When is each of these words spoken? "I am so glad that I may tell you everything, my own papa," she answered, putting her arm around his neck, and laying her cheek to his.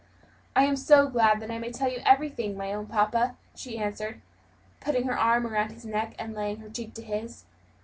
"I 0.55 0.63
am 0.63 0.77
so 0.77 1.05
glad 1.07 1.39
that 1.41 1.51
I 1.51 1.59
may 1.59 1.71
tell 1.71 1.87
you 1.87 2.01
everything, 2.07 2.57
my 2.57 2.73
own 2.73 2.87
papa," 2.87 3.37
she 3.53 3.77
answered, 3.77 4.19
putting 4.79 5.03
her 5.07 5.15
arm 5.15 5.45
around 5.45 5.71
his 5.73 5.85
neck, 5.85 6.15
and 6.17 6.33
laying 6.33 6.57
her 6.61 6.69
cheek 6.71 6.95
to 6.95 7.03
his. 7.03 7.43